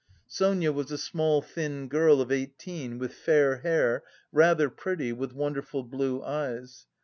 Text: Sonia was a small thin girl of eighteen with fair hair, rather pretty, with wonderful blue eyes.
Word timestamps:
Sonia 0.27 0.71
was 0.71 0.89
a 0.89 0.97
small 0.97 1.43
thin 1.43 1.87
girl 1.87 2.21
of 2.21 2.31
eighteen 2.31 2.97
with 2.97 3.13
fair 3.13 3.57
hair, 3.57 4.03
rather 4.31 4.67
pretty, 4.67 5.13
with 5.13 5.31
wonderful 5.33 5.83
blue 5.83 6.23
eyes. 6.23 6.87